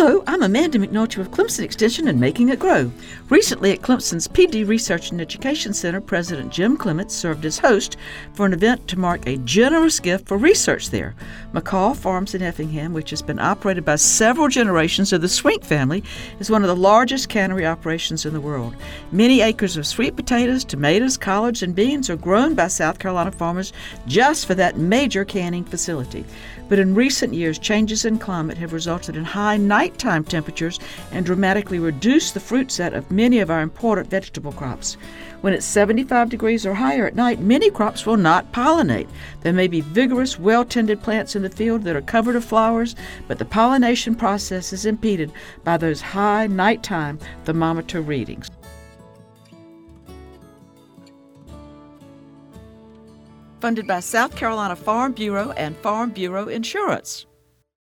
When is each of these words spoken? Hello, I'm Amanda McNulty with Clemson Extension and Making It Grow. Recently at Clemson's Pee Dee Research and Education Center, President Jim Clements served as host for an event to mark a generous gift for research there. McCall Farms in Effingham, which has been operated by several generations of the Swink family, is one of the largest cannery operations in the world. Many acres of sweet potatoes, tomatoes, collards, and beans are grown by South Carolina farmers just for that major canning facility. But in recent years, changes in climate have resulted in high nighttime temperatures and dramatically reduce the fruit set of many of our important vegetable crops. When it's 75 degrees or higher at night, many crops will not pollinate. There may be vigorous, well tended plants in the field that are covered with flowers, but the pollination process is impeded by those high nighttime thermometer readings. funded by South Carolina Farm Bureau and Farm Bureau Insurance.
Hello, 0.00 0.22
I'm 0.28 0.44
Amanda 0.44 0.78
McNulty 0.78 1.16
with 1.16 1.32
Clemson 1.32 1.64
Extension 1.64 2.06
and 2.06 2.20
Making 2.20 2.50
It 2.50 2.60
Grow. 2.60 2.88
Recently 3.30 3.72
at 3.72 3.82
Clemson's 3.82 4.28
Pee 4.28 4.46
Dee 4.46 4.62
Research 4.62 5.10
and 5.10 5.20
Education 5.20 5.74
Center, 5.74 6.00
President 6.00 6.52
Jim 6.52 6.76
Clements 6.76 7.16
served 7.16 7.44
as 7.44 7.58
host 7.58 7.96
for 8.32 8.46
an 8.46 8.52
event 8.52 8.86
to 8.86 8.96
mark 8.96 9.26
a 9.26 9.38
generous 9.38 9.98
gift 9.98 10.28
for 10.28 10.38
research 10.38 10.90
there. 10.90 11.16
McCall 11.52 11.96
Farms 11.96 12.32
in 12.36 12.42
Effingham, 12.42 12.92
which 12.92 13.10
has 13.10 13.22
been 13.22 13.40
operated 13.40 13.84
by 13.84 13.96
several 13.96 14.46
generations 14.46 15.12
of 15.12 15.20
the 15.20 15.28
Swink 15.28 15.64
family, 15.64 16.04
is 16.38 16.48
one 16.48 16.62
of 16.62 16.68
the 16.68 16.76
largest 16.76 17.28
cannery 17.28 17.66
operations 17.66 18.24
in 18.24 18.32
the 18.32 18.40
world. 18.40 18.76
Many 19.10 19.40
acres 19.40 19.76
of 19.76 19.84
sweet 19.84 20.14
potatoes, 20.14 20.64
tomatoes, 20.64 21.16
collards, 21.16 21.64
and 21.64 21.74
beans 21.74 22.08
are 22.08 22.16
grown 22.16 22.54
by 22.54 22.68
South 22.68 23.00
Carolina 23.00 23.32
farmers 23.32 23.72
just 24.06 24.46
for 24.46 24.54
that 24.54 24.78
major 24.78 25.24
canning 25.24 25.64
facility. 25.64 26.24
But 26.68 26.78
in 26.78 26.94
recent 26.94 27.34
years, 27.34 27.58
changes 27.58 28.04
in 28.04 28.18
climate 28.18 28.58
have 28.58 28.74
resulted 28.74 29.16
in 29.16 29.24
high 29.24 29.56
nighttime 29.88 30.22
temperatures 30.22 30.78
and 31.12 31.24
dramatically 31.24 31.78
reduce 31.78 32.30
the 32.30 32.40
fruit 32.40 32.70
set 32.70 32.92
of 32.92 33.10
many 33.10 33.38
of 33.38 33.50
our 33.50 33.62
important 33.62 34.10
vegetable 34.10 34.52
crops. 34.52 34.98
When 35.40 35.54
it's 35.54 35.64
75 35.64 36.28
degrees 36.28 36.66
or 36.66 36.74
higher 36.74 37.06
at 37.06 37.14
night, 37.14 37.40
many 37.40 37.70
crops 37.70 38.04
will 38.04 38.18
not 38.18 38.52
pollinate. 38.52 39.08
There 39.40 39.52
may 39.54 39.66
be 39.66 39.80
vigorous, 39.80 40.38
well 40.38 40.66
tended 40.66 41.00
plants 41.00 41.34
in 41.34 41.42
the 41.42 41.48
field 41.48 41.84
that 41.84 41.96
are 41.96 42.02
covered 42.02 42.34
with 42.34 42.44
flowers, 42.44 42.96
but 43.28 43.38
the 43.38 43.46
pollination 43.46 44.14
process 44.14 44.74
is 44.74 44.84
impeded 44.84 45.32
by 45.64 45.78
those 45.78 46.02
high 46.02 46.46
nighttime 46.48 47.18
thermometer 47.44 48.02
readings. 48.02 48.50
funded 53.60 53.88
by 53.88 53.98
South 53.98 54.36
Carolina 54.36 54.76
Farm 54.76 55.10
Bureau 55.10 55.50
and 55.50 55.76
Farm 55.78 56.10
Bureau 56.10 56.46
Insurance. 56.46 57.26